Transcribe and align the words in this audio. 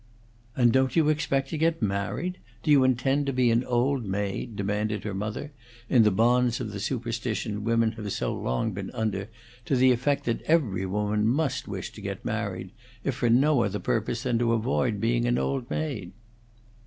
"And 0.55 0.71
don't 0.73 0.95
you 0.95 1.09
expect 1.09 1.49
to 1.51 1.59
get 1.59 1.79
married? 1.79 2.39
Do 2.63 2.71
you 2.71 2.83
intend 2.83 3.27
to 3.27 3.33
be 3.33 3.51
an 3.51 3.63
old 3.63 4.03
maid?" 4.03 4.55
demanded 4.55 5.03
her 5.03 5.13
mother, 5.13 5.51
in 5.89 6.01
the 6.01 6.09
bonds 6.09 6.59
of 6.59 6.71
the 6.71 6.79
superstition 6.79 7.63
women 7.63 7.91
have 7.91 8.11
so 8.11 8.33
long 8.33 8.71
been 8.71 8.89
under 8.95 9.29
to 9.65 9.75
the 9.75 9.91
effect 9.91 10.23
that 10.23 10.41
every 10.47 10.87
woman 10.87 11.27
must 11.27 11.67
wish 11.67 11.91
to 11.91 12.01
get 12.01 12.25
married, 12.25 12.71
if 13.03 13.13
for 13.13 13.29
no 13.29 13.61
other 13.61 13.77
purpose 13.77 14.23
than 14.23 14.39
to 14.39 14.53
avoid 14.53 14.99
being 14.99 15.27
an 15.27 15.37
old 15.37 15.69
maid. 15.69 16.13